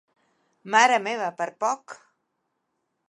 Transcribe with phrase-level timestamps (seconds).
[0.75, 1.97] Mare meva, per poc!